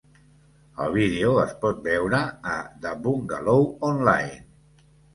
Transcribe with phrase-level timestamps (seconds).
[0.85, 2.23] El vídeo es pot veure
[2.55, 2.57] a
[2.87, 4.39] "Da Bungalow Online".